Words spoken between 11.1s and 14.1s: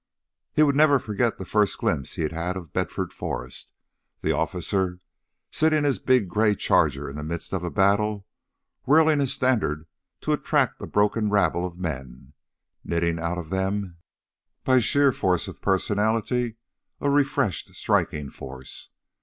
rabble of men, knitting out of them,